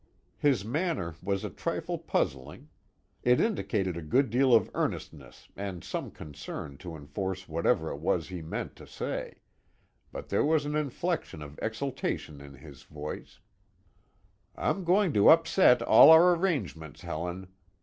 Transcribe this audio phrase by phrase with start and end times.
[0.39, 2.69] His manner was a trifle puzzling.
[3.21, 8.29] It indicated a good deal of earnestness and some concern to enforce whatever it was
[8.29, 9.41] he meant to say;
[10.11, 13.41] but there was an inflection of exultation in his voice:
[14.55, 17.49] "I'm going to upset all our arrangements, Helen.